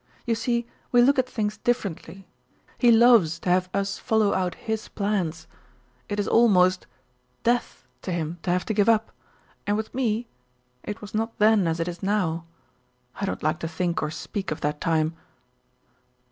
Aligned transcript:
You 0.25 0.33
see 0.33 0.65
we 0.91 1.03
look 1.03 1.19
at 1.19 1.29
things 1.29 1.57
differently. 1.57 2.27
He 2.79 2.91
loves 2.91 3.37
to 3.41 3.49
have 3.51 3.69
us 3.71 3.99
follow 3.99 4.33
out 4.33 4.55
his 4.55 4.87
plans. 4.87 5.45
It 6.09 6.19
is 6.19 6.27
almost 6.27 6.87
death 7.43 7.85
to 8.01 8.11
him 8.11 8.39
to 8.41 8.49
have 8.49 8.65
to 8.65 8.73
give 8.73 8.89
up; 8.89 9.11
and 9.67 9.77
with 9.77 9.93
me 9.93 10.27
it 10.81 11.01
was 11.01 11.13
not 11.13 11.37
then 11.37 11.67
as 11.67 11.79
it 11.79 11.87
is 11.87 12.01
now. 12.01 12.45
I 13.17 13.25
don't 13.27 13.43
like 13.43 13.59
to 13.59 13.67
think 13.67 14.01
or 14.01 14.09
speak 14.09 14.49
of 14.49 14.61
that 14.61 14.81
time." 14.81 15.15